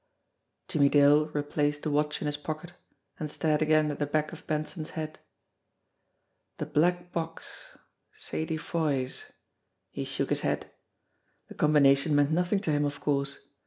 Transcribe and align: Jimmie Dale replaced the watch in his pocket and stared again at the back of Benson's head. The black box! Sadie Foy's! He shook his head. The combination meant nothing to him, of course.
Jimmie 0.67 0.89
Dale 0.89 1.27
replaced 1.27 1.83
the 1.83 1.91
watch 1.91 2.21
in 2.21 2.25
his 2.25 2.35
pocket 2.35 2.73
and 3.19 3.29
stared 3.29 3.61
again 3.61 3.91
at 3.91 3.99
the 3.99 4.07
back 4.07 4.31
of 4.33 4.47
Benson's 4.47 4.89
head. 4.97 5.19
The 6.57 6.65
black 6.65 7.11
box! 7.11 7.77
Sadie 8.11 8.57
Foy's! 8.57 9.25
He 9.91 10.03
shook 10.03 10.31
his 10.31 10.41
head. 10.41 10.71
The 11.49 11.53
combination 11.53 12.15
meant 12.15 12.31
nothing 12.31 12.61
to 12.61 12.71
him, 12.71 12.83
of 12.83 12.99
course. 12.99 13.41